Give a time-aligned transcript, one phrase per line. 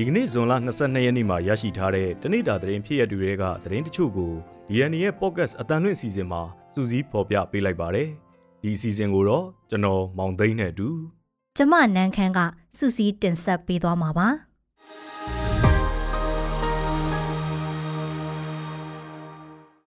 [0.00, 4.32] ဒီကနေ့ဇွန်လ22ရက်နေ့မှာရရှိထားတဲ့တနေ့တာသတင်းဖြစ်ရပ်တွေကသတင်းတချို့ကို
[4.68, 6.42] DNA ရဲ့ podcast အတန်လွင့်အစီအစဉ်မှာ
[6.74, 8.08] စူးစီးဖော်ပြပေးလိုက်ပါတယ်။
[8.62, 10.88] ဒီအစီအစဉ်ကိုတော့ကျွန်တော်မောင်သိန်းနဲ့အတူ
[11.56, 12.38] ကျမနန်းခမ်းက
[12.76, 14.28] စူစီတင်ဆက်ပေးသွားမှာပါ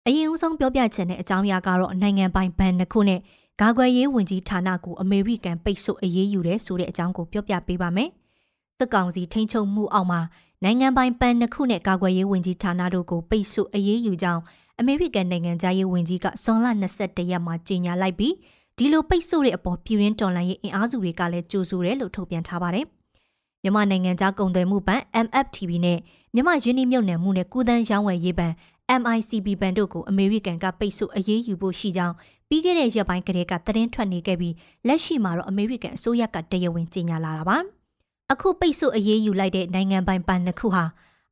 [0.07, 3.21] အရင်ဦးဆုံးပြောပြချင်တဲ့အကြောင်းအရာကတော့နိုင်ငံပိုင်ဘဏ်နှစ်ခုနဲ့
[3.61, 8.11] ဂါခွဲရေးဝန်ကြီးဌာနကိုအမေရိကန်ပိတ်ဆို့အရေးယူတဲ့ဆိုတဲ့အကြောင်းကိုပြောပြပေးပါမယ်။
[8.81, 10.21] ទឹកကောင်စီထိန်းချုပ်မှုအောက်မှာ
[10.65, 14.43] နိုင်ငံပိုင်ဘဏ်နှစ်ခုနဲ့ဂါခွဲရေးဝန်ကြီးဌာနတို့ကိုပိတ်ဆို့အရေးယူကြောင်း
[14.81, 16.67] အမေရိကန်နိုင်ငံသားရေးဝန်ကြီးကဇွန်လ
[16.99, 18.35] 22ရက်မှာကြေညာလိုက်ပြီး
[18.77, 22.87] ဒီလိုပိတ်ဆို့တဲ့အပေါ်ပြည်ရင်းတော်လှန်ရေးအင်အားစုတွေကလည်းကြိုးဆိုတယ်လို့ထုတ်ပြန်ထားပါတယ်။
[23.63, 25.99] မြန်မာနိုင်ငံသားကုန်သွယ်မှုဘဏ် MFTB နဲ့
[26.35, 28.53] မြန်မာယင်းနှိမ့်မြုပ်နှံမှုနဲ့ကုသန်းရောင်းဝယ်ရေးဘဏ်
[29.01, 32.15] MICB ဘဏ်တို့ကိုအမေရိကန်ကပိတ်ဆို့အရေးယူဖို့ရှိကြောင်း
[32.49, 34.55] ပြီးခဲ့တဲ့ရက်ပိုင်းကတည်းကသတင်းထွက်နေခဲ့ပြီး
[34.87, 37.59] လက်ရှိမှာတော့အမေရိကန်အစိုးရကတရားဝင်ကြေညာလာတာပါ။
[38.33, 40.85] အခုပိတ်ဆို့အရေးယူလိုက်တဲ့နိုင်ငံပိုင်ဘဏ်နှစ်ခုဟာ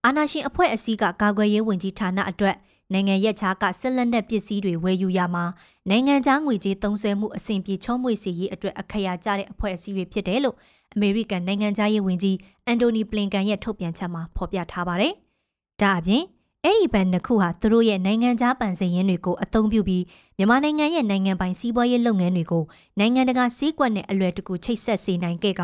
[0.05, 2.57] အာဏာရှင်အဖွဲ့အစည်းကကာကွယ်ရေးဝန်ကြီးဌာနအတွက်
[2.93, 5.45] နိုင်ငံရက်ခြားကဆက်လက်တဲ့ပစ္စည်းတွေဝယ်ယူရမှာ
[5.91, 10.57] နိုင်ငံခြားငွေကြေးသုံးစွဲမှုအဆင့်ပြေချောမွေ့စီရေးအတွက်အခရာကျတဲ့အဖွဲ့အစည်းတွေဖြစ်တယ်လို့
[10.95, 15.13] အမေရိကန်နိုင်ငံခြားရေးဝန်ကြီးအန်တိုနီပလင်ကန်ရဲ့ထုတ်ပြန်ချက်မှာဖော်ပြထားပါတယ်။
[15.81, 16.23] ဒါအပြင်
[16.65, 20.05] အဲ့ဒီဘဏ်နှစ်ခုဟာသူတို့ရဲ့နိုင်ငံခြားပန်စည်ရင်းတွေကိုအသုံးပြုပြီး
[20.37, 22.65] မြန်မာနိုင်ငံရဲ့နိုင်ငံပိုင်စီးပွားရေးလုပ်ငန်းတွေကို
[22.99, 25.63] နိုင်ငံတကာစည်းကွက်နဲ့အလွယ်တကူချိတ်ဆက်စေနိုင်ခဲ့က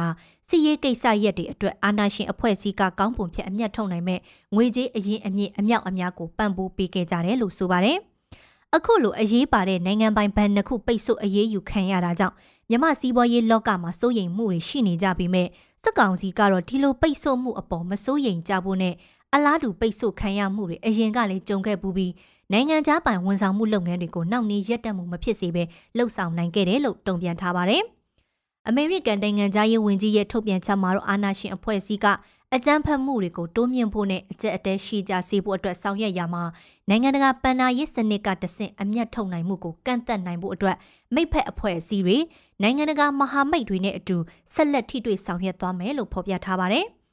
[0.48, 4.20] စီးရေးကိစ္စရက်တွေအတွက်အာဏာရှင်အဖွဲ့အစည်းကကောင်းပုံဖြတ်အမျက်ထုတ်နိုင်မဲ့
[4.54, 7.98] ငွေကြေးအရင်အမြင့်အမြောက်အများကိုပံ့ပိုးပေးခဲ့ကြတယ်လို့ဆိုပါတယ်။
[8.76, 12.34] အခုလိုအရေးပါတဲ့နိုင်ငံပိုင်ဘဏ်နှစ်ခုပိတ်ဆို့အရေးယူခံရတာကြောင့်
[12.70, 15.48] မြမစီးပွားရေးလောကမှာစိုးရိမ်မှုတွေရှိနေကြပေမဲ့
[15.84, 18.94] စစ်ကောင်စီကတော့ဒီလိုပိတ်ဆို့မှုအပေါ်မစိုးရိမ်ကြဖို့နဲ့
[19.34, 22.12] အလားတူပိတ်ဆို့ခံရမှုတွေအရင်ကလည်းကြုံခဲ့ပူးပြီး
[22.52, 25.62] နိုင်ငံခြားပိုင်ဝန်ဆောင်မှုလုပ်ငန်းတွေကိုနှောင့်နှေးရက်တက်မှုမဖြစ်စေဘဲ
[25.96, 27.82] လှုပ်ဆောင်နိုင်ခဲ့တယ်လို့တုံ့ပြန်ထားပါတယ်။
[28.68, 32.06] အမေရိကန်နိုင်ငံသားရေးဝန်ကြီးရဲ့ထုတ်ပြန်ချက်မှာတော့အာဏာရှင်အဖွဲ့အစည်းက
[32.54, 36.42] အကြမ်းဖက်မှုတွေကိုတိုးမြင့်ဖို့နဲ့အကြက်အတဲရှိကြစေဖို့အတွက်ဆောင်ရွက်ရမှာ
[36.88, 40.76] နိုင်ငံတကာပန်နာရေးစနစ်ကတဆင့်အမျက်ထုတ်နိုင်မှုကိုကန့်သက်နိုင်ဖို့အတွက်
[41.14, 42.18] မိဖက်အဖွဲ့အစည်းတွေ
[42.62, 44.16] နိုင်ငံတကာမဟာမိတ်တွေနဲ့အတူ
[44.54, 46.86] ဆက်လက်ထိတွေ့ဆောင်ရွက်သွားမယ်လို့ဖော်ပြထားပါတယ်။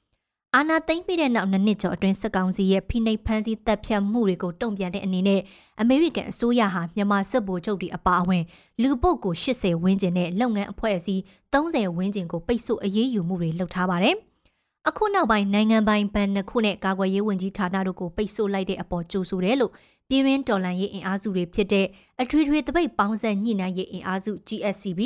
[0.56, 5.42] အာနာသိမ့်ပြီးတဲ့နောက်နှစ်နှစ်ကျော်အတွင်းစစ်ကောင်စီရဲ့ဖိနှိပ်ဖမ်းဆီးတပ်ဖြတ်မှုတွေကိုတုံ့ပြန်တဲ့အနေနဲ့
[5.82, 8.44] အမေရိကန်အစိုးရဟာမြန်မာစစ်ဗိုလ်ချုပ်တွေအပါအဝင်
[8.82, 11.22] လူပုတ်ကို80ဝန်းကျင်နဲ့လုပ်ငန်းအဖွဲ့အစည်း
[11.54, 14.16] 30ဝန်းကျင်ကိုပိတ်ဆို့အရေးယူမှုတွေလုပ်ထားပါတယ်။
[14.90, 19.72] အခုနောက်ပိုင်းနိုင်ငံပိုင်ဘဏ်နှစ်ခုနဲ့ကာကွယ်ရေးဝန်ကြီးဌာနတို့ကိုပိတ်ဆို့လိုက်တဲ့အပေါ်ကြိုဆိုတယ်လို့
[20.10, 21.86] ပြည်ရင်းတော်လှန်ရေးအင်အားစုတွေဖြစ်တဲ့
[22.22, 25.02] အထွေထွေတပိတ်ပေါင်းဆက်ညှိနှိုင်းရေးအင်အားစု GSCB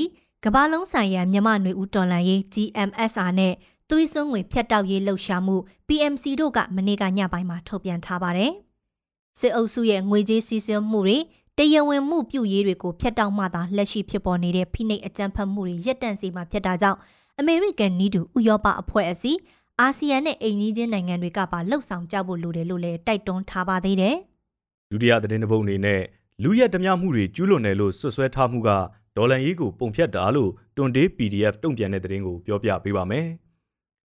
[0.46, 3.54] ကမ္ဘာလုံးဆိုင်ရာမြန်မာ့ຫນွေဦးတော်လှန်ရေး GMSR နဲ့
[3.90, 5.56] သွေးစွန်းငွေဖြတ်တောက်ရေးလှုပ်ရှားမှု
[5.88, 8.52] PMC တို့ကမနေ့ကညပိုင်းမှာထုတ်ပြန်ထားပါတယ်။
[9.40, 11.18] စစ်အုပ်စုရဲ့ငွေကြေးစီးဆင်းမှုတွေ
[11.58, 16.98] တရားဝင်မှုပြုရေးတွေကိုဖျက်တောက်မှသာလက်ရှိဖြစ်ပေါ်နေတဲ့ဖိနှိပ်အကြမ်းဖက်မှုတွေရပ်တန့်စေမှာဖြစ်တာကြောင့်
[17.40, 19.40] အမေရိကန်နီးတူဥရောပအဖွဲ့အစည်း
[19.80, 24.16] အာဆီယံနဲ့အိမ်ကြီးချင်းနိုင်ငံတွေကပါလှုပ်ဆောင်ကြဖို့လိုတယ်လို့လည်းတိုက်တွန်းထားပါသေးတယ်။
[24.92, 26.02] ဒုတိယသတင်းတစ်ပုဒ်အနေနဲ့
[26.44, 28.70] လူရက်ဓမြမှုတွေကျူးလွန်တယ်လို့ဆွဆွဲထားမှုက
[29.18, 33.28] ဒေါ်လန်ရေးကိုပုံဖြတ်တာလို့တွန်တေး PDF တုံ့ပြန်တဲ့သတင်းကိုပြောပြပေးပါမယ်။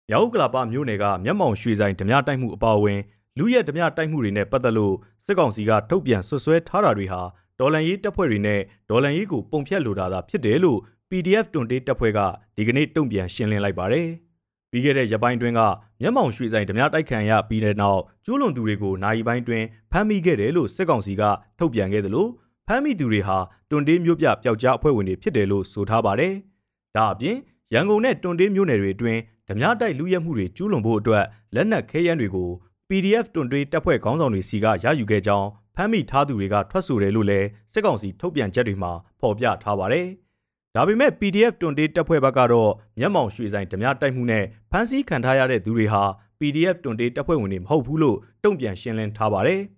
[0.10, 3.00] မြောက်ကလာပမြို့နယ်ကမျက်မှောင်ရွှေဆိုင်ဓမြတိုက်မှုအပါအဝင်
[3.38, 4.96] လူရဲဓမြတိုက်မှုတွေနဲ့ပတ်သက်လို့
[5.26, 7.22] စစ်ကောင်စီကထုတ်ပြန်ဆွဆွဲထားတာတွေဟာ
[7.60, 8.60] ဒေါ်လန်ရေးတပ်ဖွဲ့တွေနဲ့
[8.90, 10.80] ဒေါ်လန်ရေးကိုပုံဖြတ်လိုတာသာဖြစ်တယ်လို့
[11.10, 12.20] PDF တွန်တေးတပ်ဖွဲ့က
[12.58, 14.08] ဒီကနေ့တုံ့ပြန်ရှင်းလင်းလိုက်ပါတယ်။
[14.72, 15.62] ပြီးခဲ့တဲ့ရပိုင်းတွင်က
[16.02, 21.24] မျက်မှောင်ရွှေဆိုင်ဓမြတိုက်ခံရပြီးတဲ့နောက်ကျူးလွန်သူတွေကိုနိုင်ပိုင်းတွင်ဖမ်းမိခဲ့တယ်လို့စစ်ကောင်စီက
[21.60, 22.28] ထုတ်ပြန်ခဲ့သလို
[22.68, 23.38] ဖမ်းမိသူတွေဟာ
[23.70, 26.34] တွန်တေးမျိုးပြပျောက်ကြားအဖွဲ့ဝင်တွေဖြစ်တယ်လို့ဆိုထားပါတယ်။
[26.96, 27.38] ဒါအပြင်
[27.74, 31.26] ရန်ကုန်နဲ့တွန်တေးမြို့နယ်တွေအတွင်းဓမြတိုက်လူရဲမှုတွေကျူးလွန်ဖို့အတွက်
[31.56, 32.50] လက်နက်ခဲယမ်းတွေကို
[32.90, 40.08] PDF တွန်တွေးတပ်ဖွဲ့ခေါင်းဆောင်တွေစီကရယူခဲ့ကြောင်းဖမ်းမိထားသူတွေကထွက်ဆိုတယ်လို့လည်းစစ်ကောင်စီထုတ်ပြန်ချက်တွေမှာဖော်ပြထားပါတယ်။
[40.76, 46.04] ဒါပေမဲ့ PDF တွန်တေးတပ်ဖွဲ့ဘက်ကတော့မျက်မှောင်ရွှေဆိုင်ဓမြတိုက်မှုနဲ့ဖမ်းဆီးခံထားရတဲ့သူတွေဟာ
[46.40, 49.62] PDF တွန်တေးတပ်ဖွဲ့ဝင်တွေမဟုတ်ဘူးလို့တုံ့ပြန်ရှင်းလင်းထားပါတယ်။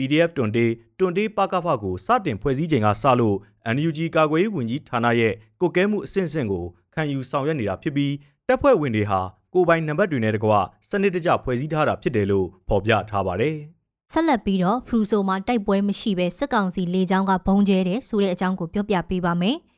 [0.00, 3.36] PDF တွန်တေးတွန်တေးပကဖကိုစတင်ဖွဲ့စည်းချိန်ကစလို့
[3.74, 6.64] NUG ကာကွယ်ရေးဝန်ကြီးဌာနရဲ့ကုတ်ကဲမှုအဆင့်ဆင့်ကို
[6.94, 8.12] ခံယူဆောင်ရွက်နေတာဖြစ်ပြီး
[8.48, 9.20] တပ်ဖွဲ့ဝင်တွေဟာ
[9.54, 10.50] ကိုပိုင်နံပါတ်တွေနဲ့တကွ
[10.88, 13.56] စနစ်တကျဖွဲ့စည်းထားတာဖြစ်တယ်လို့ဖော်ပြထားပါတယ်။
[14.12, 19.56] ဆက်လက်ပြီးတော့ဖရူဆိုမှာတိုက်ပွဲမရှိဘဲစစ်ကောင်စီလေကြောင်းကဘုံကျဲတယ်ဆိုတဲ့အကြောင်းကိုပြောပြပေးပါမယ်။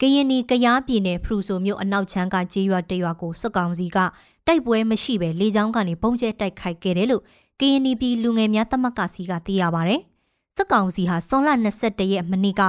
[0.00, 3.98] ကရင်နီကရားပြည်နယ်ဖရူဆိုမြို့အနောက်ချမ်းကကြေးရွာတရွာကိုစစ်ကောင်စီက
[4.46, 7.22] တိုက်ပွဲမရှိဘဲလေကြောင်းကနေဘုံကျဲတိုက်ခိုက်ခဲ့တယ်လို့
[7.60, 9.94] ကရင်နီပြည်လူငယ်များတမကစီကသိရပါဗျ
[10.56, 11.50] စစ်ကောင်စီဟာစွန်လ
[11.82, 12.62] 22ရက်မနေ့က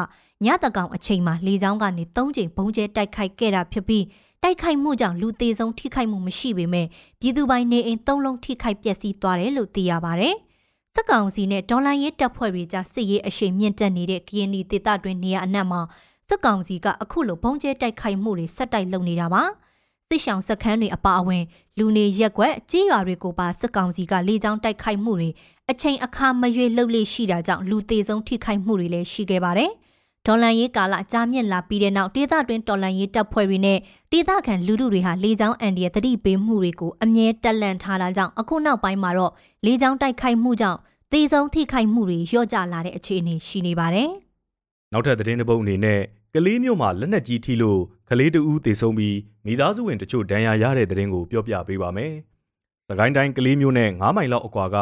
[0.46, 4.06] ညတကောင်အချိန်မှာလေကြောင်းကနေ၃ချိန်ဘုံကျဲတိုက်ခိုက်ခဲ့တာဖြစ်ပြီး
[4.44, 6.88] တိုက်ခိုက်မှုကြောင့်လူသေးဆုံးထိခိုက်မှုမရှိပေမဲ့
[7.20, 10.30] ပြည်သူပိုင်နေအိမ်၃လုံးထိခိုက်ပျက်စီးသွားတယ်လို့သိရပါဗျ။
[10.96, 15.82] စစ်ကောင်စီနဲ့ဒေါ်လာရေးတပ်ဖွဲ့တွေကြားစစ်ရေးအရှိန်မြင့်တက်နေတဲ့ကရင်ပြည်ဒေသတွင်းနေရာအနှံ့မှာ
[16.30, 19.44] စစ်ကောင်စီကအခုလိုဘုံကျဲတိုက်ခိုက်မှုတွေဆက်တိုက်လုပ်နေတာပါ။
[20.10, 21.44] စစ်ဆောင်စခန်းတွေအပါအဝင်
[21.78, 25.30] လူနေရက်ွက်ကြေးရွာတွေကိုပါစစ်ကောင်စီကလေကြောင်းတိုက်ခိုက်မှုတွေ
[25.72, 29.72] အချိန်အခါမရွေးလှုပ်လေရှိတာကြောင့်လူသေးဆုံးထိခိုက်မှုတွေလည်းရှိခဲ့ပါတယ်။
[30.26, 33.80] ဒေါ်လန်ရေးကာလကြာမြင့်လာပြီးတဲ့နောက်ဒေသတွင်းဒေါ်လန်ရေးတပ်ဖွဲ့တွေနဲ့
[34.12, 39.32] ဒေသခံလူထုတွေဟာလေကြောင်းအန်ဒီရဲ့တတိပေးမှုတွေကိုအမြဲတက်လန့်ထားတာကြောင့်အခုနောက်ပိုင်းမှာတော့
[39.66, 40.80] လေကြောင်းတိုက်ခိုက်မှုကြောင့်
[41.12, 44.10] သေဆုံးထိခိုက်မှုတွေလျော့ကျလာတဲ့အခြေအနေရှိနေပါတယ်။
[44.94, 46.00] နောက်ထပ်သတင်းတစ်ပုဒ်အနေနဲ့
[46.34, 47.80] ကလေးမျိုးမှာလက်နက်ကြီးထိလို့
[48.10, 52.14] ကလေးတဦးသေဆုံးပြီးမိသားစုဝင်တချို့ဒဏ်ရာရတဲ့သတင်းကိုပြောပြပေးပါမယ်။
[52.88, 54.78] စကိုင်းတိုင်းကလေးမျိုးနဲ့9မိုင်လောက်အကွာက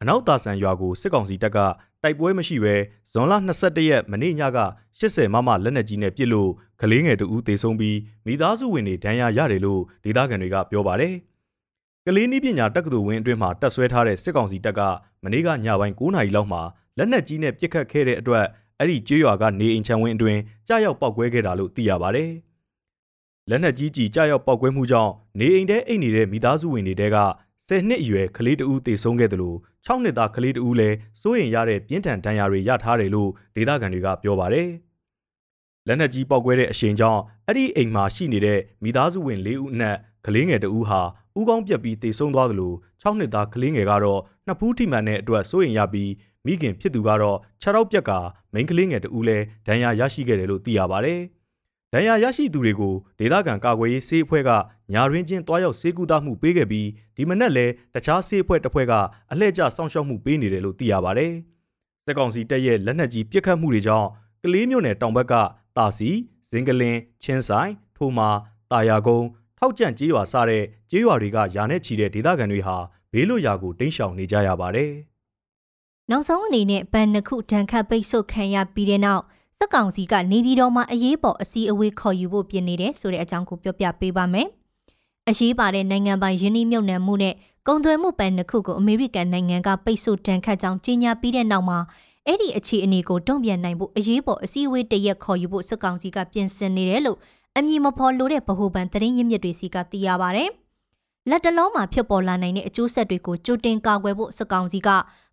[0.00, 1.58] အနောက်တာဆန်ရွာကိုစစ်ကောင်စီတပ်က
[2.02, 2.74] တိုက်ပွဲမရှိဘဲ
[3.10, 4.58] ဇွန်လ22ရက်မနေ့ညက
[5.00, 11.14] 80မမလက်နက်ကြီးနဲ့ပစ်လို့ကလေးငယ်တဦးသေဆုံးပြီးမိသားစုဝင်တွေဒဏ်ရာရတယ်လို့ဒေသခံတွေကပြောပါတယ်။
[12.06, 14.80] ကလေးနည်းပညာတက္ကသိုလ်ဝင်းအတွင်းမှာတက်ဆွဲထားတဲ့စစ်ကောင်စီတပ်က
[15.24, 16.62] မနေ့ကညပိုင်း9နာရီလောက်မှာ
[16.98, 18.44] လက်နက်ကြီးနဲ့ပစ်ခတ်ခဲ့တဲ့အတွက်
[18.78, 22.30] အဲ့ဒီကျေးရွာကနေအိမ်ချမ်းဝင်းအတွင်းကြားရောက်ပောက်ကွဲခဲ့တာလို့သိရပါတယ်။
[23.50, 27.18] လက်နက်ကြီးကြီးကြားရောက်ပောက်ကွဲမှုကြောင့်နေအိမ်ထဲအိတ်နေတဲ့မိသားစုဝင်တွေတဲက
[27.68, 34.68] 10နှစ်အရွယ်ကလေးတဦးသေဆုံးခဲ့တယ်လို့6နှစ်သားကလေးတဦးလည်းစိုးရင်ရတဲ့ပြင်းထန်ဒဏ်ရာတွေရထားတယ်လို့ဒေသခံတွေကပြောပါတယ်။
[35.86, 39.96] လက်နက်ကြီးပေါက်ကွဲတဲ့အရှိန်ကြောင့်အဲ့ဒီအိမ်မှာရှိနေတဲ့မိသားစုဝင်၄ဦးအနက်
[40.26, 41.00] ကလေးငယ်တဦးဟာ
[41.38, 46.10] ဥကောင်းပြက်ပြီးသေဆုံးသွားတယ်လို့6နှစ်သားကလေးငယ်ကတော့နှစ်ဖူးထိမှန်တဲ့အတွက်စိုးရင်ရပြီး
[46.44, 48.12] မိခင်ဖြစ်သူကတော့ခြေထောက်ပြက်က
[48.52, 51.20] မိန်းကလေးငယ်တဦးလည်းဒဏ်ရာရရှိခဲ့တယ်လို့သိရပါတယ်။
[51.94, 54.50] ဒဏ်ရာရရှိသူတွေကိုဒေသခံကာကွယ်ရေးစေးအဖွဲ့က
[54.92, 58.92] ညာရင်းချင်းတွားရောက်စေကူတာမှုပေးခဲ့ပြီးဒီမနက်လဲတခြားစေးအဖွဲ့တစ်ဖွဲ့က
[59.30, 61.26] အလှည့်ကျစောင့်ရှောက်မှုပေးနေတယ်လို့သိရပါဗျ။
[62.04, 64.08] စစ်ကောင်စီတပ်ရဲ့လက်နက်ကြီးပစ်ခတ်မှုတွေကြောင့်
[64.42, 65.34] ကလေးမျိုးနယ်တောင်ဘက်က
[65.76, 66.10] တာစီ
[66.50, 68.28] ဇင်ကလင်ချင်းဆိုင်ထိုမာ
[68.70, 69.26] တာယာကုန်း
[69.58, 72.76] ထောက်ကြန့်ကြေးရွာစတဲ့ကြေးရွာတွေကယာနဲ့ချီတဲ့ဒေသခံတွေဟာ
[73.12, 74.92] ဘေးလွတ်ရာကိုတိမ်းရှောင်နေကြရပါတယ်။
[76.10, 79.24] နောက်ဆုံးအနေနဲ့ဗန်နှစ်ခုဒဏ်ခတ်ပိတ်ဆို့ခံရပြီးတဲ့နောက်
[79.60, 84.48] စစ်ကောင်စီကနေပြည်တော်မှာအရေးပေါ်အစည်းအဝေးခေါ်ယူဖို့ပြင်နေတယ်ဆိုတဲ့အကြောင်းကိုပြောပြပေးပါမယ်။
[85.28, 87.34] အရေးပါတဲ့နိုင်ငံပိုင်ယင်းနှိမ့်မြုပ်နှံမှုနဲ့
[87.66, 91.78] ကုန်သွယ်မှုပန်တစ်ခုကိုအမေရိကန်နိုင်ငံကပိတ်ဆို့တန်ခတ်ကြောင်းကြေညာပြီးတဲ့နောက်မှာ
[92.26, 97.18] အဲ့ဒီအခြေအနေကိုတုံ့ပြန်နိုင်ဖို့အရေးပေါ်အစည်းအဝေးတရက်ခေါ်ယူဖို့စစ်ကောင်စီကပြင်ဆင်နေတယ်လို့
[97.56, 100.44] အမည်မဖော်လိုတဲ့ဗဟိုဘဏ်သတင်းရင်းမြစ်တွေစီကသိရပါဗျ။
[101.30, 104.88] လက်တလုံးမှာဖြစ်ပေါ်လာနိုင်တဲ့အကျိုးဆက်တွေကိုကြိုတင်ကာကွယ်ဖို့စစ်ကောင်စီက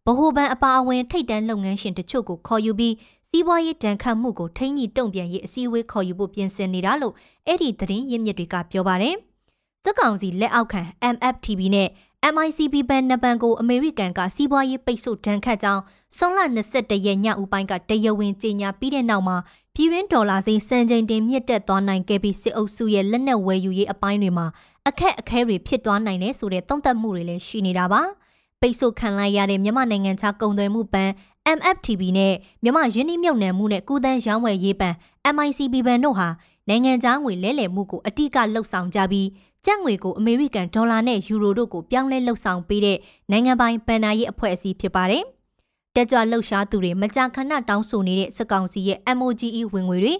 [0.08, 2.94] ဗဟိုဘဏ်အပါအဝင်ထိတ်တန်းလုပ်ငန်းရှင်တချို့ကိုခေါ်ယူပြီး
[3.28, 7.14] စီးပွားရေးတန်ခတ်မှုကိုထိန်းညှိတုံ့ပြန်ရေးအစည်းအဝေးခေါ်ယူဖို့ပြင်ဆင်နေတာလို့
[7.48, 9.16] အဲ့ဒီသတင်းရင်းမြစ်တွေကပြောပါတယ်။
[9.84, 10.82] စက်ကောင်စီလက်အောက်ခံ
[11.14, 11.90] MFTB နဲ့
[12.34, 15.82] MICB ဘဏ်နှစ်ဘဏ်ကိုအမေရိကန်ကစီးပွားရေးပိတ်ဆို့ဒဏ်ခတ်ကြောင်း
[16.18, 16.40] ဆွန်လ
[16.74, 19.38] 22ရက်ညဦးပိုင်းကတရဝင်းကြေညာပြီးတဲ့နောက်မှာ
[19.76, 24.48] ပြည်ရင်းဒေါ်လာစိမ်းစံချိန်တင်မြင့်တက်သွားနိုင်ခဲ့ပြီးစစ်အုပ်စုရဲ့လက်နက်ဝယ်ယူရေးအပိုင်းတွေမှာ
[24.88, 28.02] အခက်အခဲတွေဖြစ်သွားနိုင်တယ်ဆိုတဲ့သုံးသပ်မှုတွေလည်းရှိနေတာပါ။
[28.62, 31.12] ပိတ်ဆို့ခံလိုက်ရတဲ့မြန်မာနိုင်ငံခြားကုန်သွယ်မှုဘဏ်
[31.58, 32.34] MFTB နဲ့
[32.64, 34.96] မြန်မာယင်းနှိမ့်မြုပ်နှံမှုနဲ့ကုသန်းရောင်းဝယ်ရေးဘဏ်
[35.36, 36.28] MICB ဘဏ်တို့ဟာ
[36.70, 39.28] နိုင်ငံခြားငွေလဲလှယ်မှုကိုအတိအကလှုပ်ဆောင်ကြပြီး
[39.66, 42.98] ကျပ်ငွေကိုအမေရိကန်ဒေါ်လာနဲ့ယူရိုတို့ကိုပြောင်းလဲလှုပ်ဆောင်ပေးတဲ့
[43.32, 45.24] နိုင်ငံပိုင်ဘဏ္ဍာရေးအဖွဲ့အစည်းဖြစ်ပါတယ်။
[45.96, 50.14] တက်ကြွလှုပ်ရှားသူတွေမကြာခဏတောင်းဆိုနေတဲ့စက်ကောင်စီရဲ့ MOGE ဝင်ငွေတွေ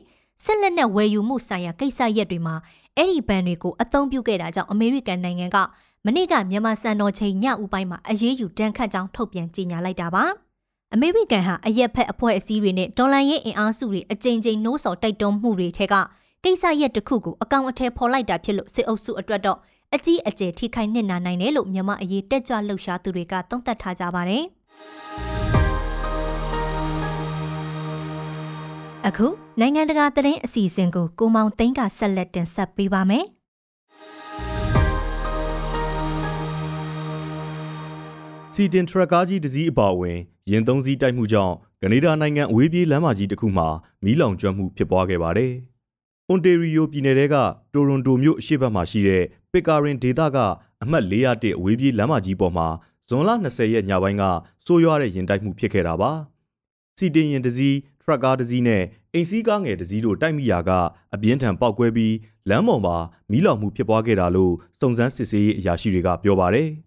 [0.44, 2.56] ဆက်လက်နဲ့ဝယ်ယူမှုဆိုင်ရာကိစ္စရပ်တွေမှာ
[2.96, 5.58] အဲ့ဒီဘဏ်တွေကိုအသုံးပြုခဲ့တာကြောင့်အမေရိကန်နိုင်ငံက
[6.06, 10.45] မနေ့ကမြန်မာစံတော်ချိန်ညဦးပိုင်းမှာအရေးယူတန်းခတ်ကြောင်းထုတ်ပြန်ကြေညာလိုက်တာပါ
[10.94, 15.96] အမေရိကန်ဟာအရက်ဖက်အဖွဲ့အစည်းတွေနဲ့ဒေါ်လာရေးအင်အားစုတွေအကြိမ်ကြိမ်နှိုးဆော်တိုက်တွန်းမှုတွေထဲက
[16.44, 19.58] ကိစ္စရက်တစ်ခုကိုအကောင့်အထည်ဖော်လိုက်တာဖြစ်လို့စစ်အုပ်စုအတွက်တော့
[19.96, 24.44] အကြီးအကျယ်ထိခိုက်နစ်နာနိုင်တယ်လို့မြန်မာအရေးတက်ကြွလှုပ်ရှားသူတွေကသုံးသပ်ထားကြပါတယ်
[29.08, 29.28] အခု
[29.60, 33.26] နိုင်ငံတကာသတင်းအစီအစဉ်ကိုကိုမောင်သိန်းကဆက်လက်တင်ဆက်ပေးပါမယ်
[38.58, 40.18] စီတင်ထရက်ကားကြီးတစ်စီးအပါအဝင်
[40.50, 43.68] ရင်သုံးစီးတိုက်မှုကြောင့်ကနေဒါနိုင်ငံအဝေးပြေးလမ်းမကြီးတစ်ခုမှာ
[44.04, 45.52] မီးလောင်ကျွမ်းမှုဖြစ်ပွားခဲ့ပါတယ်။
[46.28, 47.36] အွန်တေရီယိုပြည်နယ်က
[47.74, 50.38] တိုရွန်တိုမြို့အရှေ့ဘက်မှာရှိတဲ့ပစ်ကာရင်ဒေသက
[50.84, 52.68] အမှတ်401အဝေးပြေးလမ်းမကြီးပေါ်မှာ
[53.08, 54.24] ဇွန်လ20ရက်ညပိုင်းက
[54.66, 56.12] စိုးရွားတဲ့ရင်တိုက်မှုဖြစ်ခဲ့တာပါ။
[56.98, 58.84] စီတင်ရင်တစ်စီးထရက်ကားတစ်စီးနဲ့
[59.14, 60.72] အိမ်စီးကားငယ်တစ်စီးတို့တိုက်မိရာက
[61.14, 62.16] အပြင်းထန်ပောက်ကွဲပြီး
[62.50, 62.98] လမ်းပေါ်မှာ
[63.32, 66.70] မီးလောင်မှုဖြစ်ပွားခဲ့တာလို့စုံစမ်းစစ်ဆေးရေးအရာရှိတွေကပြောပါတယ်။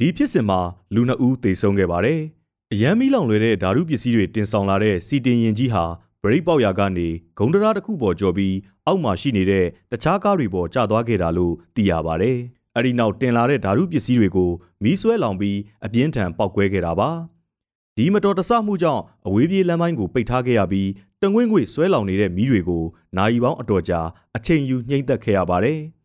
[0.00, 0.60] ဒီဖြစ်စဉ်မှာ
[0.94, 2.20] လူနှစ်ဦးသေဆုံးခဲ့ပါတယ်။
[2.72, 5.84] အရန်မီလောင်လွယ်တဲ့ဓာတုပစ္စည်းတွေတင်ဆောင်လာတဲ့စီတင်ရင်ကြီးဟာ
[6.22, 8.54] ဗရိတ်ပေါက်ရာကနေဂုံတရာတစ်ခုပေါ်ကျော်ပြီး
[8.86, 12.38] အောက်မှာရှိနေတဲ့တခြားကားတွေပေါ်ကျသွားခဲ့တာလို့သိရပါတယ်။
[12.76, 14.50] အဲဒီနောက်တင်လာတဲ့ဓာတုပစ္စည်းတွေကို
[14.82, 17.10] မီးဆွဲလောင်ပြီးအပြင်းထန်ပောက်ကွဲခဲ့တာပါ။
[17.96, 20.88] ဒီမတော်တဆမှုကြောင့်အဝေးပြေးလမ်းပိုင်းကိုပိတ်ထားခဲ့ရပြီး
[21.22, 22.84] တငွေ့ငွေ့ဆွဲလောင်နေတဲ့မီးတွေကို
[23.16, 24.00] နိုင်ပေါင်းအတော်ကြာ
[24.36, 25.80] အချိန်ယူနှိမ့်သက်ခဲ့ရပါတယ်။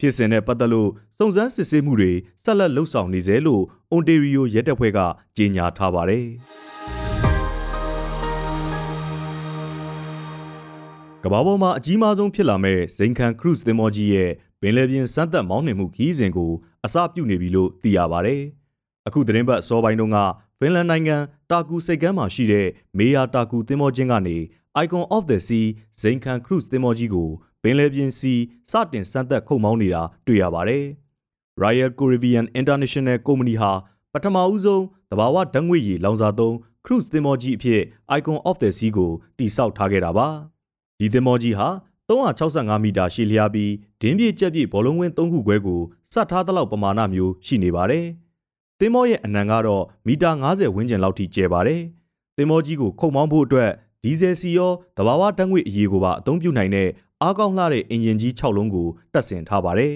[0.00, 2.12] ဖြစ်စဉ်နဲ့ပတ်သက်လို့စုံစမ်းစစ်ဆေးမှုတွေ
[2.44, 4.98] ဆက်လက်လှုပ်ဆောင်နေစေလို့အွန်တေရီယိုရဲတပ်ဖွဲ့က
[5.36, 6.26] ကြေညာထားပါတယ်။
[11.24, 16.52] ကမ္ဘာပေါ်မှာအကြီးမားဆုံးဖြစ်လာမဲ့ဇိန်ခံခရုစ်သင်္ဘောကြီးရဲ့ပင်လယ်ပြင်စမ်းသပ်မောင်းနှင်မှုခီးစဉ်ကို
[16.84, 18.42] အစပြုနေပြီလို့သိရပါတယ်။
[19.06, 20.18] အခုသတင်းပတ်စောပိုင်းတုန်းက
[20.58, 21.16] ဖင်လန်နိုင်ငံ
[21.50, 22.66] တာကူစိတ်ကမ်းမှာရှိတဲ့
[22.98, 24.36] မေယာတာကူသင်္ဘောချင်းကနေ
[24.82, 25.66] Icon of the Sea
[26.00, 27.30] ဇိန်ခံခရုစ်သင်္ဘောကြီးကို
[27.64, 28.34] ပင်လယ်ပြင်စီ
[28.70, 30.84] စတင်စမ်းသပ်ခုတ်မောင်းနေတာတွေ့ရပါတယ်။
[31.62, 33.72] Royal Caribbean International Company ဟာ
[34.12, 36.54] ပထမဦးဆုံးတဘာဝဓာတ်ငွေ့ရည်လောင်စာသုံး
[36.84, 37.80] cruise သင်္ဘောကြီးအဖြစ်
[38.18, 40.28] Icon of the Sea ကိုတည်ဆောက်ထားခဲ့တာပါ။
[40.98, 41.68] ဒီသင်္ဘောကြီးဟာ
[42.08, 45.80] 365မီတာရှည်လျားပြီးဒင်းပြည့်ကြက်ပြည့်ဘောလုံးဝင်း3ခုခွဲကို
[46.12, 48.06] စတ်ထားသလောက်ပမာဏမျိုးရှိနေပါတယ်။
[48.78, 51.80] သင်္ဘောရဲ့အနံကတော့မီတာ90ဝန်းကျင်လောက်ထိကျယ်ပါတယ်။
[52.36, 53.70] သင်္ဘောကြီးကိုခုတ်မောင်းဖို့အတွက်
[54.02, 56.88] ဒီဇယ်စီရောတဘာဝဓာတ်ငွေ့အရေးကိုပါအသုံးပြုနိုင်တဲ့
[57.22, 59.94] အားကောင်းလှတဲ့အင်ဂျင်ကြီး6လုံးကိုတပ်ဆင်ထားပါတယ်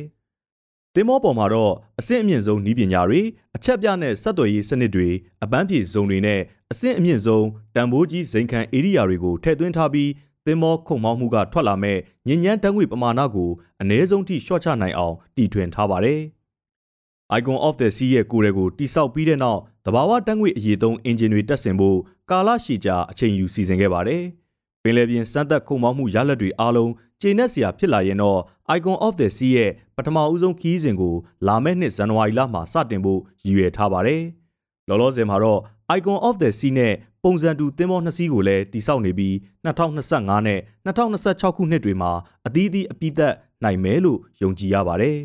[0.94, 3.20] ။သင်္ဘောပေါ်မှာတော့အဆင့်အမြင့်ဆုံးနည်းပညာတွေ
[3.56, 5.08] အချက်ပြနဲ့ဆက်သွယ်ရေးစနစ်တွေ
[5.44, 6.40] အပန်းဖြေဇုံတွေနဲ့
[6.72, 10.10] အဆင့်အမြင့်ဆုံးတန်ဖိုးကြီးဇိမ်ခံဧရိယာတွေကိုထည့်သွင်းထားပြီး
[10.46, 16.20] သင်္ဘောခုံမောင်းမှုကထွက်လာမဲ့ညဉ့်ညမ်းတန်းငွေပမာဏကိုအ ਨੇ ဆုံးထိလျှော့ချနိုင်အောင်တည်ထွင်ထားပါတယ်။
[17.38, 21.98] Icon of the Sea ရဲ့ကိုယ်တွေကိုတိစောက်ပြီးတဲ့နောက်တဘာဝတန်းငွေအရေးသုံးအင်ဂျင်တွေတက်ဆင်ဖို့
[22.30, 24.22] ကာလရှည်ကြာအချိန်ယူစီစဉ်ခဲ့ပါတယ်။
[24.88, 28.38] ပင်လယ်ပြင်စမ်းသပ်ခုံမောင်းမှုရလဒ်တွေအားလုံးကျေနပ်စရာဖြစ်လာရင်တော့
[28.76, 31.14] Icon of the Sea ရဲ့ပထမဦးဆုံးခီးစဉ်ကို
[31.46, 34.22] လာမယ့်နှစ်ဇန်နဝါရီလမှာစတင်ဖို့ရည်ရွယ်ထားပါတယ်။
[34.88, 35.60] လောလောဆယ်မှာတော့
[35.96, 36.92] Icon of the Sea နဲ့
[37.22, 42.10] ပုံစံတူသင်္ဘောနှစ်စီးကိုလည်းတိစောက်နေပြီး2025နဲ့2026ခုနှစ်တွေမှာ
[42.46, 45.16] အသီးသီးအပြည့်သက်နိုင်မယ်လို့ယုံကြည်ရပါတယ်။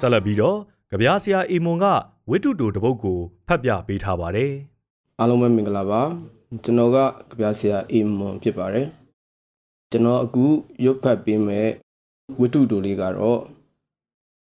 [0.00, 0.58] ဆက်လက်ပြီးတော့
[0.90, 1.84] ကြပြားဆရာအေမွန်က
[2.30, 4.52] ဝိတုတူတပုတ်ကိုဖတ်ပြပေးထားပါတယ်။
[5.20, 6.02] အားလုံးပဲမင်္ဂလာပါ။
[6.64, 8.86] ကျွန်တော်ကကြပြားဆရာအေမွန်ဖြစ်ပါတယ်။
[9.90, 10.44] ကျွန်တော်အခု
[10.84, 11.68] ရွတ်ဖတ်ပေးမဲ့
[12.38, 13.40] ဝိတုတူလေးကတော့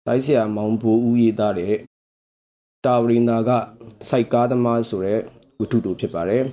[0.05, 1.75] တိုက်ဆရာမောင်ဘူဦးရေးသားတဲ့
[2.85, 3.49] တာဝရင်သာက
[4.09, 5.19] စိုက်ကားသမားဆိုတဲ့
[5.59, 6.43] ဝတ္ထုတို့ဖြစ်ပါတယ်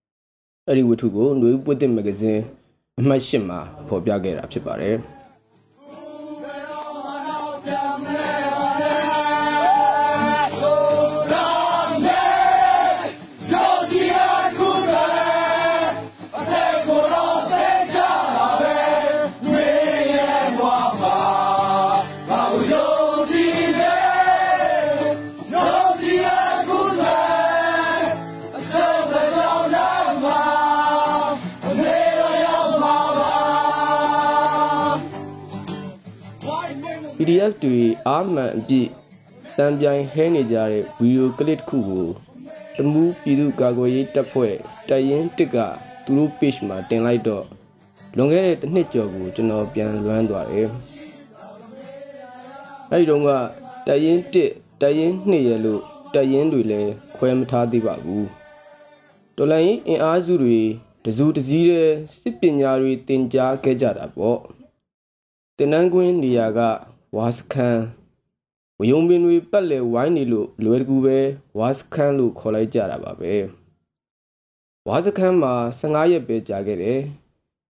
[0.68, 2.42] ။အဲ့ဒီဝတ္ထုကိုຫນွေပွတ်တဲ့မဂ္ဂဇင်း
[2.98, 4.96] အမှတ်၈မှာဖော်ပြခဲ့တာဖြစ်ပါတယ်။
[37.52, 38.88] PDF တွေအာမှန်အပြည့်
[39.58, 42.06] တံပြိုင်ဟဲနေကြတဲ့ဗီဒီယိုကလစ်တစ်ခုကို
[42.76, 44.54] တမူးပြည်သူ့ကာကွယ်ရေးတပ်ဖွဲ့
[44.88, 45.56] တရင်တစ်က
[46.04, 47.44] သူတို့ page မှာတင်လိုက်တော့
[48.16, 50.68] လွန်ခဲ့တဲ့တစ်နှစ်ကျော်ကိုကျွန်တော်ပြန်လွမ်းသွားတယ်။
[52.90, 53.28] အဲဒီတော့က
[53.86, 55.82] တရင်တစ်တရင်နှစ်ရလို့
[56.14, 58.24] တရင်တွေလည်းခွဲမထားသေးပါဘူး။
[59.36, 60.60] တော်လိုင်းအင်အားစုတွေ
[61.04, 61.90] တစုတစည်းတဲ့
[62.20, 64.38] စစ်ပညာတွေတင် जा ခဲ့ကြတာပေါ့။
[65.58, 66.60] တင်နန်းကွင်းနေရာက
[67.16, 67.82] ဝါစခန်း
[68.78, 71.18] ဝယုံပင်တွေပတ်လည်ဝိုင်းနေလို့လွယ်တကူပဲ
[71.58, 73.34] ဝါစခန်းလို့ခေါ်လိုက်ကြတာပါပဲ
[74.88, 77.00] ဝါစခန်းမှာ15ရက်ပဲကြာခဲ့တယ်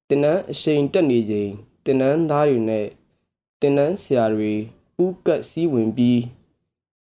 [0.08, 1.50] တင်နန်းအရှိန်တက်နေချိန်
[1.84, 2.86] တင်နန်းသားတွေနဲ့
[3.60, 4.52] တင်နန်းဆရာတွေ
[5.04, 6.20] ဥကတ်စည်းဝင်ပြီး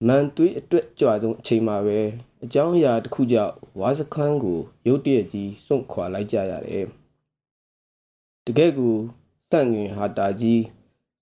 [0.07, 2.01] မန်သွေးအတွက်ကြွဆုံးအချိန်မှာပဲ
[2.45, 6.87] အကြောင်းအရာတစ်ခုကြောင့်ဝါစခန်းကိုရုတ်တရက်ကြီးစွန့်ခွာလိုက်ကြရတယ်
[8.47, 8.97] တကယ်ကို
[9.53, 10.61] တန့်ငင်ဟာတာကြီး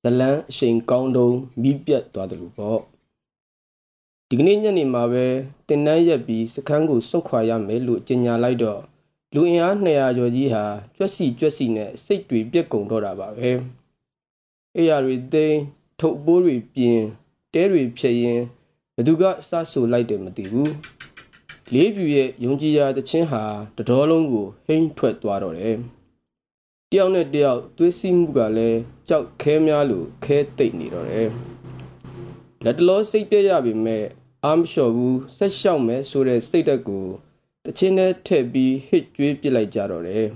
[0.03, 2.79] ဇလန်းအရှိန်ကောင်းတုံးမိပြတ်သွားတယ်လို့ပေါ့
[4.29, 5.27] ဒီကနေ့ညနေမှာပဲ
[5.69, 8.81] တင်နန်းရက်ပြီးစခန်းကိုစွန့်ခွာရမယ်လို့ကြေညာလိုက်တော့
[9.35, 10.65] လူအင်အား200ကျော်ကြီးဟာ
[10.97, 13.51] ကြွက်စီကြွက်စီနဲ့စိတ်တွေပြက်ကုန်တော့တာပါပဲ
[14.77, 15.61] အေးရတွေသိမ်း
[16.01, 17.05] ထုတ်ပိုးတွေပြင်း
[17.55, 18.43] တဲတွေဖြည့်ရင်
[18.97, 20.73] ဘသူကစဆူလိုက်တယ်မသိဘူး
[21.73, 23.43] လေးပြူရဲ့ယုံကြည်ရာတခြင်းဟာ
[23.77, 25.77] တတော်လုံးကိုဟိမ့်ထွက်သွားတော့တယ်
[26.95, 31.31] တယောက်နဲ့တယောက်သွေးစီးမှုကလည်းကြောက်ခဲများလို့ခဲတိတ်နေတော့တယ်
[32.65, 34.05] လက်တလောစိတ်ပြည့်ရပြီမဲ့
[34.45, 37.07] အာမလျှော်ဘူးဆက်လျှောက်မယ်ဆိုတဲ့စိတ်ဓာတ်ကို
[37.65, 40.27] တချင်းနဲ့ထည့်ပြီးဟစ်ကြွေးပစ်လိုက်ကြတော့တယ်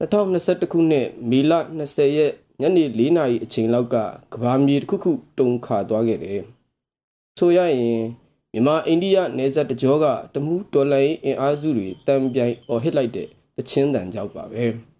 [0.00, 1.52] 2021ခုနှစ်မေလ
[1.84, 3.96] 20ရက်ညနေ4နာရီအချိန်လောက်က
[4.32, 6.40] ကဘာမြေတစ်ခုခုတုန်ခါသွားခဲ့တယ်
[7.38, 8.02] ဆိုရရင်
[8.52, 14.66] မြန်မာအိန္ဒိယနယ်စပ်တကြောကတမူးတော်လိုင်းအင်အားစုတွေတံပြိုင်အော်ဟစ်လိုက်တဲ့တချင်းတန်ကြောက်ပါပဲ။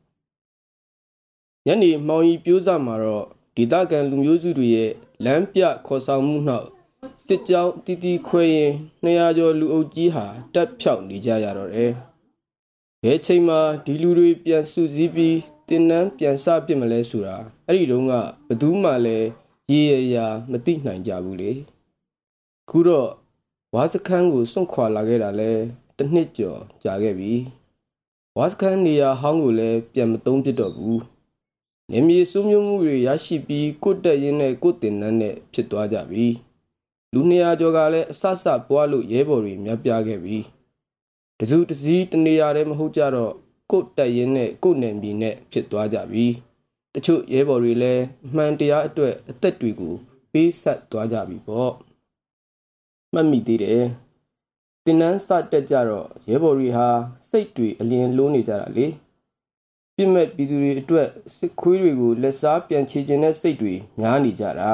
[1.66, 3.26] ညနေမှောင်ရီပြိုးစမှာတော့
[3.56, 4.90] ဒေသခံလူမျိုးစုတွေရဲ့
[5.24, 6.66] လမ်းပြခေါ်ဆောင်မှုနောက်
[7.26, 8.72] စစ်ကြောင်းတီတီခွဲရင်
[9.04, 11.92] 200ကျော်လူအုပ်ကြီးဟာတက်ဖြောက်နေကြရတော့တယ်
[13.02, 15.38] ဘယ်ချိန်မှဒီလူတွေပြန်စုစည်းပြီး
[15.68, 18.12] တင်းနှန်းပြန်စပစ်မလဲဆိုတာအဲ့ဒီတုန်းက
[18.48, 19.28] ဘသူမှလည်း
[19.70, 21.52] ရေရရာမသိနိုင်ကြဘူးလေ
[22.70, 23.10] ခုတော့
[23.74, 25.50] ဝါစခန်းကိုစွန့်ခွာလာခဲ့တာလဲ
[25.96, 27.32] တစ်နှစ်ကျော်ကြာခဲ့ပြီ
[28.38, 31.11] ဝါစခန်းနေရာဟောင်းကိုလည်းပြန်မသုံးပြတော့ဘူး
[31.90, 36.26] နေမြေစုံမျိုးမှုတွေရရှိပြီးကိုတက်ရင်းနဲ့ကိုတင်နှန်းနဲ့ဖြစ်သွားကြပြီ
[37.12, 40.38] လူ200ကျော်ကလည်းအဆဆပွားလို့ရဲဘော်တွေမြတ်ပြခဲ့ပြီ
[41.38, 43.32] တစုတစည်းတနေရာတည်းမဟုတ်ကြတော့
[43.70, 46.26] ကိုတက်ရင်းနဲ့ကိုနယ်မြေနဲ့ဖြစ်သွားကြပြီ
[46.94, 48.02] တချို့ရဲဘော်တွေလည်း
[48.34, 49.94] မှန်တရားအတွက်အသက်တွေကို
[50.32, 51.72] ပေးဆက်သွားကြပြီပေါ့
[53.12, 53.86] မှတ်မိသေးတယ်
[54.84, 56.88] တင်နန်းစတက်ကြတော့ရဲဘော်တွေဟာ
[57.30, 58.86] စိတ်တွေအလင်းလုံးနေကြတာလေ
[59.96, 64.72] ပြစ်မဲ့ပြည်သူတွေအတွက်စစ်ခွေးတွေကိုလက်စားပြန်ချေခြင်းတဲ့စိတ်တွေများနေကြတာ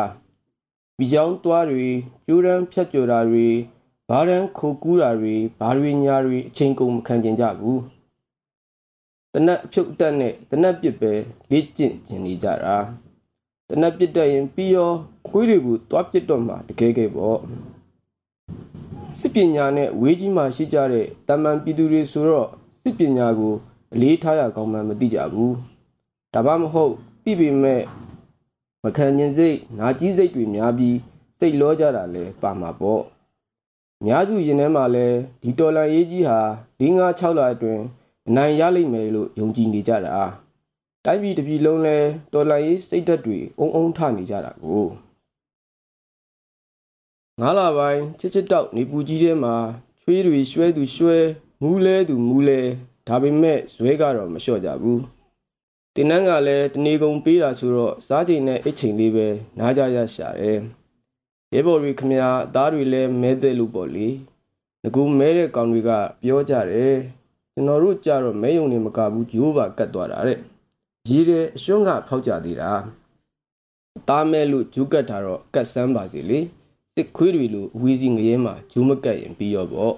[0.99, 1.87] မိချောင်းသွားတွေ
[2.27, 3.47] ကျိုးရန်ဖြတ်ကျော်တာတွေ
[4.09, 7.81] ဘာရန်ခိုကူးတာတွေဘာတွေညာတွေအချိန်ကုန်မခံကျင်ကြဘူး
[9.33, 11.13] တနက်အဖြုတ်တက်နဲ့တနက်ပစ်ပဲ
[11.51, 12.77] လေ့ကျင့်ကျင်နေကြတာ
[13.69, 14.91] တနက်ပစ်တက်ရင်ပြီးရော
[15.29, 17.41] ခွေးတွေကိုတွားပစ်တော့မှတကယ်ကဲပေါ့
[19.19, 22.49] စစ်ပညာနဲ့ဝေးကြီးမှရှိကြတဲ့တမန်ပြည်သူတွေဆိုတော့
[22.83, 23.55] စစ်ပညာကို
[23.95, 25.55] အလေးထားရကောင်းမှမသိကြဘူး
[26.35, 26.93] ဒါမှမဟုတ်
[27.25, 27.83] သိပေမဲ့
[28.83, 30.97] မခံကျင်စိတ်နာကြီးစိတ်တွေများပြီး
[31.39, 33.03] စိတ်လောကြတာလဲပါမှာပေါ့
[34.01, 35.07] အများစုရင်ထဲမှာလဲ
[35.43, 36.41] ဒီတော်လန်ရေးကြီးဟာ
[36.81, 37.83] ၄၅6လအတွင်း
[38.29, 40.25] အနိုင်ရလိမ့်မယ်လို့ယုံကြည်နေကြတာ
[41.05, 41.99] တိုင်းပြည်တစ်ပြည်လုံးလဲ
[42.33, 44.87] တော်လန်ရေးစိတ်ဓာတ်တွေအုံအုံထနေကြတာကို
[47.41, 49.55] ငါးလပိုင်းချစ်ချစ်တောက်နေပူကြီးထဲမှာ
[50.01, 51.19] ချွေးတွေရွှဲသူရွှဲ
[51.63, 52.61] မူးလဲသူမူးလဲ
[53.09, 55.03] ဒါပေမဲ့ဇွဲကတော့မလျှော့ကြဘူး
[55.95, 59.27] တင်နန်းကလည်းတနေကုန်ပေးတာဆိုတော့စားချိန်နဲ့အိတ်ချိန်လေးပဲ
[59.59, 60.59] နားကြရရှာတယ်
[61.55, 64.09] ရဲဘော်တွေခမအသားတွေလည်းမဲတဲ့လို့ပေါ့လေ
[64.83, 65.91] ငကူမဲတဲ့ကောင်တွေက
[66.23, 66.95] ပြောကြတယ်
[67.53, 70.39] ကျွန်တော်တို့ကြတော့မဲယုံနေမကဘူးဂျိုးပါကတ်သွားတာတဲ့
[71.11, 72.71] ရေးတဲ့အရှုံးကဖောက်ကြသေးတာ
[74.09, 76.41] သားမဲလို့ဂျူးကတ်တာတော့ကတ်ဆန်းပါစီလေ
[76.97, 79.95] တစ်ခွေးတွေလိုအဝေးစီငရဲမှာဂျူးမကတ်ရင်ပြီးရောပေါ့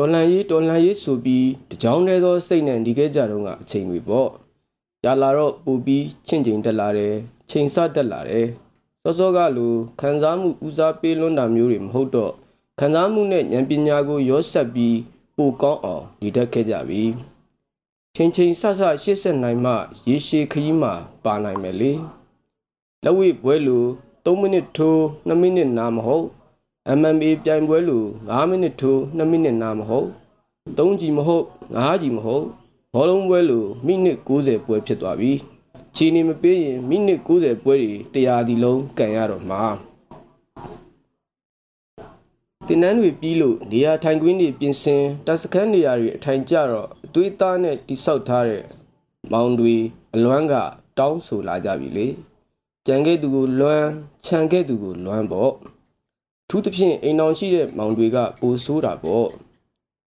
[0.00, 4.30] တော်လန်ရေးတော်လန်ရေးဆိုပြီးတကြောင်တည်းသောစိတ်နဲ့ဒီခဲ့ကြတော့ကအချိန်တွေပေါ့
[5.02, 7.14] ကြာလာတော့ပူပြီးချင့်ချိန်တက်လာတယ်
[7.50, 8.46] ချိန်ဆတက်လာတယ်
[9.02, 12.32] စောစောကလိုခံစားမှုဦးစားပေးလွန်းတာမျိုးတွေမဟုတ်တော့
[12.78, 14.96] ခံစားမှုနဲ့ဉာဏ်ပညာကိုရောဆက်ပြီး
[15.36, 17.02] ပိုကောင်းအောင်နေတတ်ခဲ့ကြပြီ
[18.14, 19.72] ချိန်ချိန်ဆဆရှေ့ဆက်နိုင်မှ
[20.08, 20.92] ရေရှည်ခရီးမှာ
[21.24, 21.92] ပါနိုင်မယ်လေ
[23.04, 23.84] လက်ဝိပွဲလို
[24.24, 26.26] 3မိနစ်ထိုး2မိနစ်နာမဟုတ်
[26.96, 30.08] MMA ပြိုင်ပွဲလို9မိနစ်ထိုး2မိနစ်နာမဟုတ်
[30.76, 31.44] 3ကြီးမဟုတ်
[31.76, 32.44] 5ကြီးမဟုတ်
[32.94, 35.32] ဘောလုံးပွဲလိုမိနစ်90ပွဲဖြစ်သွားပြီ
[35.94, 39.62] ချီနေမပေးရင်မိနစ်90ပွဲတွေတရားဒီလုံးကန်ရတော့မှာ
[42.66, 48.64] တင်နန်းတွေပြီးလို့နေရာထိုင်ကွင်းတွေပြင်ဆင်တပ်စခန်းနေရာတွေအထိုင်ကျတော့အသွေးသားနဲ့တိဆောက်ထားတဲ့
[49.32, 49.76] မောင်တွေ
[50.14, 50.54] အလွမ်းက
[50.98, 52.06] တောင်းဆိုလာကြပြီလေ
[52.86, 53.88] ကြံခဲ့သူကိုလွမ်း
[54.26, 55.52] ခြံခဲ့သူကိုလွမ်းပေါ့
[56.48, 59.28] ထူးသဖြင့်အိမ်တော်ရှိတဲ့မောင်တွေကပိုဆိုးတာပေါ့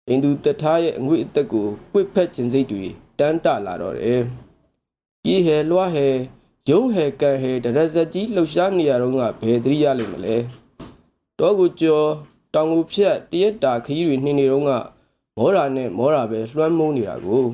[0.08, 2.84] အိမ်သူတထားရဲ့အငွေအသက်ကိုပွတ်ဖက်ခြင်းစိတ်တွေ
[3.18, 4.22] တန်းတလာတော့တယ်
[5.22, 6.08] ပြေးဟဲလွှားဟဲ
[6.68, 10.36] ရုံးဟဲကန်ဟဲတရက်စက်ကြီးလှုပ်ရှားနေရတော့ကဘယ်သတိရလိမ့်မလဲ
[11.38, 12.08] တောကိုကျော်
[12.54, 14.70] တောင်ကိုဖြတ်တရက်တာခကြီးတွေနှင်းနေတော့က
[15.36, 17.44] မောရာနဲ့မောရာပဲလွှမ်းမိုးနေတာကို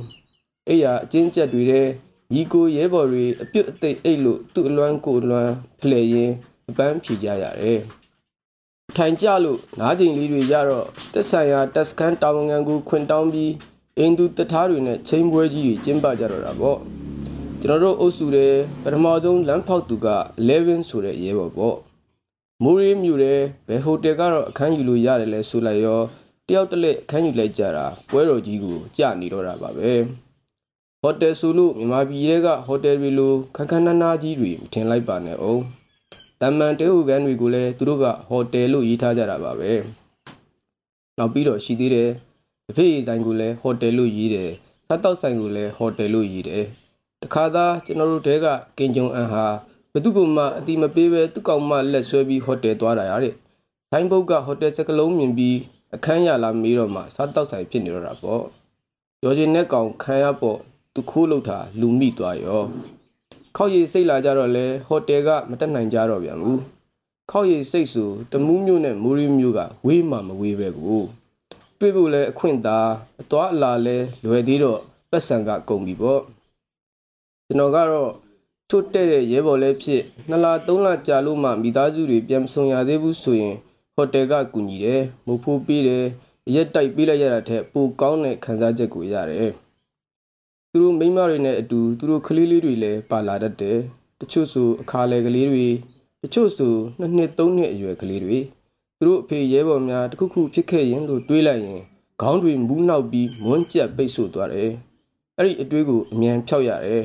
[0.67, 1.87] အဲ့ရအချင်းကျက်တွေတဲ့
[2.33, 6.35] ညီကိုရဲဘော်တွေအပြုတ်အသိအိတ်လို့သူ့အလွမ်းကိုလွမ်းဖလှယ်ရင်း
[6.69, 7.81] အပန်းဖြေကြရတယ်
[8.97, 13.53] ထိုင်ကြလို့နားကျင်လေးတွေရတော့တက်ဆိုင်ရာတက်စကန်တာဝန်ခံကိုခွင်တောင်းပြီး
[13.99, 16.79] အင်သူတထားတွေနဲ့ချင်းပွဲကြီးတွေကျင်းပကြတော့တာပေါ့
[17.61, 18.47] ကျွန်တော်တို့အုပ်စုတွေ
[18.83, 20.09] ပထမဆုံးလမ်းဖောက်သူက
[20.49, 21.77] 11ဆိုတဲ့ရဲဘော်ပေါ့
[22.63, 26.01] မိုးရေးမြူတဲ့ဘယ်ဟိုတယ်ကတော့အခန်းယူလို့ရတယ်လဲဆိုလိုက်ရော
[26.49, 29.93] တယောက်တလက်အခန်းယူလိုက်ကြတာပွဲတော်ကြီးကိုကြာနေတော့တာပါပဲ
[31.03, 35.63] ဟိုတယ်ဆိုလို့မြန်မာပြည်ရဲ့ကဟိုတယ်တွေလိုခန်းခန်းနားနားကြီးတွေမထင်လိုက်ပါနဲ့အောင်
[36.41, 39.71] တမန်တဲဟူကန်တွေကိုလည်းသူတို့ကဟိုတယ်လို့ရေးထားကြတာပါပဲ
[41.19, 42.11] နောက်ပြီးတော့ရှိသေးတယ်
[42.71, 44.51] အဖေးဆိုင်ကိုလည်းဟိုတယ်လို့ရေးတယ်
[44.87, 46.65] စားတောက်ဆိုင်ကိုလည်းဟိုတယ်လို့ရေးတယ်
[47.23, 48.47] တခါသားကျွန်တော်တို့တဲက
[48.79, 49.47] ကင်ဂျုံအန်ဟာ
[49.93, 53.35] ဘသူကမှအတိမပေးပဲသူ့ကောင်မလက်ဆွဲပြီးဟိုတယ်သွားတာရတဲ့
[53.91, 55.57] ဆိုင်ဘုတ်ကဟိုတယ်စကလုံးမြင်ပြီး
[55.95, 58.45] အခန်းရလာမေးတော့မှစားတောက်ဆိုင်ဖြစ်နေတော့တာပေါ့
[59.21, 60.59] ကျော်ကျင်နဲ့ကောင်ခံရပေါ့
[60.95, 62.63] သူခိုးလို့တာလူမိသွားရော
[63.57, 66.61] ခောက်ရည်စိတ်လာကြတော့လဲဟိုတယ်ကမတက်နိုင်ကြတော့ပြန်ဘူး
[67.31, 71.03] ခောက်ရည်စိတ်ဆိုတမူးမျိုးနဲ့မူရီမျိုးကဝေးမှမဝေးပဲကို
[71.79, 72.79] တွေ့ဖို့လဲအခွင့်သာ
[73.21, 76.23] အသွားအလာလဲလွယ်သေးတော့ပတ်စံကကုန်ပြီပေါ့
[77.47, 78.13] ကျွန်တော်ကတော့
[78.71, 83.57] ချို့တဲ့တဲ့ရဲဘော်လည်းဖြစ်နှစ်လသုံးလကြာလို့မှမိသားစုတွေပြန်မဆုံရသေးဘူးဆိုရင်
[83.95, 86.05] ဟိုတယ်ကကူညီတယ်မဖိုးပေးတယ်
[86.55, 89.53] ရက်တိုက်ပေးလိုက်ရတာထက်ပိုကောင်းတဲ့ခံစားချက်ကိုရတယ်
[90.73, 93.79] သူတို့မိန်းမတွေနဲ့အတူသူတို့ကလေးလေးတွေလည်းပါလာတတ်တယ်
[94.21, 95.67] တချို့ဆိုအခါလေကလေးတွေ
[96.23, 98.39] တချို့ဆိုနှစ်နှစ်သုံးနှစ်အရွယ်ကလေးတွေ
[98.99, 101.81] သူတို့အဖေရဲဘော်များတခုခုဖြစ်ခဲ့ရင်လို့တွေးလိုက်ရင်
[102.21, 104.71] ခေါင်းတွေမူးနောက်ပြီးမွန်းကျက်ပိတ်ဆို့သွားတယ်
[105.39, 107.05] အဲ့ဒီအတွေးကိုအမြန်ဖြောက်ရတယ်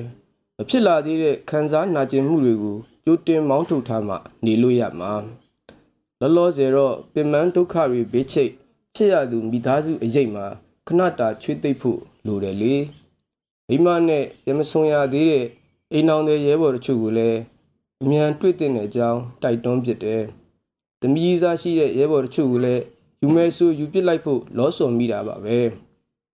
[0.58, 5.12] မဖြစ်လာသေးတဲ့ခံစားနာကျင်မှုတွေကိုကြိုတင်မောင်းထုတ်ထားမှနေလို့ရမှာ
[6.20, 8.52] လောလောဆယ်တော့ပင်မဒုက္ခတွေဘေးချိတ်
[8.96, 10.46] ချစ်ရသူမိသားစုအရေးမှာ
[10.88, 12.76] ခဏတာချွေးသိပ်ဖို့လိုတယ်လေ
[13.70, 15.46] မိမနဲ့ရမဆုံရသေးတဲ့
[15.94, 17.40] အိမ်အောင်တဲ့ရဲဘော်တချို့ကိုလည်း
[18.02, 20.22] အမြန်တွေ့တဲ့အကြောင်းတိုက်တွန်းပြတယ်။
[21.02, 22.84] သမီးစားရှိတဲ့ရဲဘော်တချို့ကိုလည်း
[23.22, 25.60] ယူမဲဆိုယူပစ်လိုက်ဖို့လောဆော်မိတာပါပဲ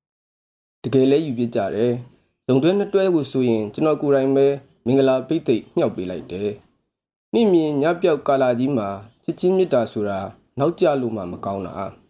[0.83, 1.93] ။တကယ်လည်းယူပစ်ကြတယ်။
[2.45, 4.45] ဇုံတွဲနှစ်တွဲကိုဆိုရင်ကျွန်တော်ကိုယ်တိုင်ပဲ
[4.85, 6.49] မင်္ဂလာပိတ်သိမ့်မြှောက်ပေးလိုက်တယ်။
[7.33, 8.89] နှိမ့်မြင်ညပြောက်ကာလာကြီးမှာ
[9.23, 10.19] ချစ်ချင်းမြတ်တာဆိုတာ
[10.59, 11.75] နောက်ကျလို့မှမကောင်းတာ။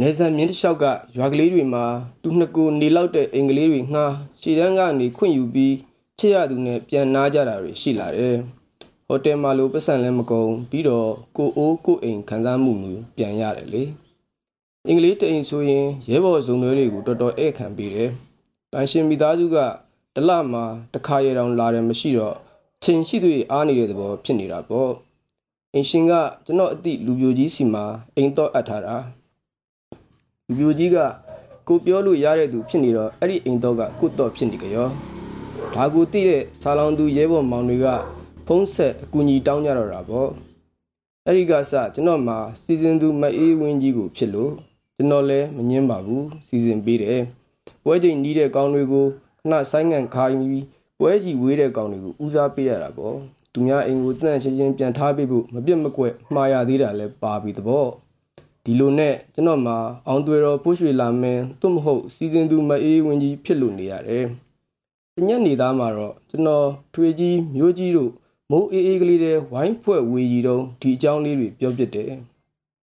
[0.00, 0.84] နေဆန်မြင်းတစ်လျှောက်က
[1.16, 1.84] ရွာကလေးတွေမှာ
[2.22, 5.74] သူနှစ်ကိုနေလောက်တဲ့အိမ်ကလေးတွေငှားရှည်တန်းကနေခွင့်ယူပြီး
[6.18, 8.36] ချစ်ရသူနဲ့ပြန်နာကြတာတွေရှိလာတယ်။
[9.06, 13.82] ဟိုတယ်မှာလိုပတ်စံလည်းမကုန်ပြီးတော့ကိုအိုးကိုအိမ်ခံစားမှုမျိုးပြန်ရတယ်လေ။
[14.88, 18.10] အင်္ဂလိပ်တအိမ်ဆိုရင်ရဲဘော်ဇုံတွေတွေကိုတော်တော်ဧည့်ခံပေးတယ်။
[18.72, 19.56] ပန်ရှင်မိသားစုက
[20.14, 22.36] တလမှာတစ်ခါရတောင်လာတယ်မရှိတော့
[22.82, 24.90] ချိန်ရှိသူအားနေတဲ့သဘောဖြစ်နေတာပေါ့။
[25.74, 26.12] အင်ရှင်က
[26.44, 27.84] ကျွန်တော်အသည့်လူပြိုကြီးစီမှာ
[28.16, 28.96] အိမ်တော့အပ်ထားတာ။
[30.52, 30.98] လူပြိုကြီးက
[31.68, 34.88] ကိုပြောလို့ရတဲ့သူဖြစ်နေတော့အဲ့ဒီအိမ်တော့ကကိုတော့ဖြစ်နေကြရော
[35.74, 37.86] ဒါကိုသိတဲ့ဆာလောင်သူရဲဘော်မောင်တွေက
[38.46, 40.30] ဖုံးဆက်အကူအညီတောင်းကြတော့တာပေါ့
[41.26, 44.52] အဲ့ဒီကစကျွန်တော်မှာစီစဉ်သူမအေးဝင်းကြီးကိုဖြစ်လို့
[44.96, 47.20] ကျွန်တော်လည်းမငင်းပါဘူးစီစဉ်ပေးတယ်
[47.84, 49.06] ပွဲချိန်နီးတဲ့ကောင်းတွေကို
[49.40, 50.64] ခဏဆိုင်းငံ့ခိုင်းပြီး
[50.98, 53.16] ပွဲကြီးဝေးတဲ့ကောင်းတွေကိုဦးစားပေးရတာပေါ့
[53.52, 57.88] သူများအိမ်ကိုတန့်ချင်းချင်းပြန်ထားပေးဖို့မပြတ်မကွက်မှားရသေးတာလည်းပါပြီတပေါ့
[58.64, 64.24] ဒီလိုနဲ့ကျွန်တော်မှာအောင်သွေတော်ပိုးရွှေလာမင်းသို့မဟုတ်စီစဉ်သူမအေးဝင်းကြီးဖြစ်လို့နေရတယ်။
[65.16, 68.10] တညက်နေသားမှာတော့ကျွန်တော်ထွေကြီးမျိုးကြီးတို့
[68.50, 72.12] မိုးအေးအေးကလေးတွေဝိုင်းဖွဲ့ဝေကြီးတုံးဒီအကြောင်းလေးတွေပြောပြတယ်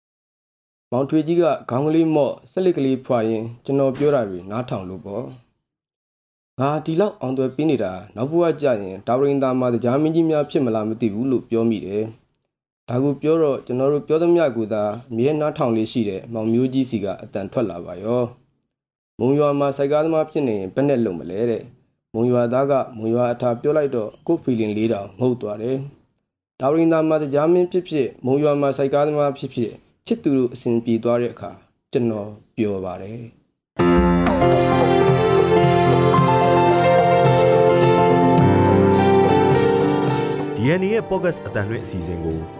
[0.91, 5.25] ။မောင်ထွေကြီးကခေါင်းကလေးမော့ဆက်လစ်ကလေးဖွာရင်ကျွန်တော်ပြောတာတွေနားထောင်လို့ပေါ့။
[6.61, 12.05] ငါဒီလောက်အောင်သွေပေးနေတာနောက်ဘဝကြရင်ဒါဝရင်သားမှာကြားမင်းကြီးများဖြစ်မလားမသိဘူးလို့ပြောမိတယ်။
[12.93, 18.23] ဒါကိုပြောတော့ကျွန်တော်တို့ပြောသမျှကိုသာအမြဲနားထောင်လေးရှိတဲ့မောင်မျိုးကြီးစီကအတန်ထွက်လာပါရော
[19.19, 21.63] မုံရွာမှာစိုက်ကားသမားဖြစ်နေရင်ဘယ်နဲ့လုံမလဲတဲ့
[22.15, 25.77] မုံရွာသားကမုံရွာအထာပြောလိုက်တော့ကို့ဖီလင်လေးတောင်ငုတ်သွားတယ်
[26.61, 29.73] ဒါဝရင်သားမှာကြားမင်းဖြစ်ဖြစ်မုံရွာမှာစိုက်ကားသမားဖြစ်ဖြစ်
[30.07, 31.51] ချစ်သူတို့အစဉ်ပြေသွားတဲ့အခါ
[31.93, 33.21] ကျွန်တော်ပျော်ပါတယ်
[40.57, 42.60] DNA ရဲ့ podcast အတန်လွင့်အစီအစဉ်ကို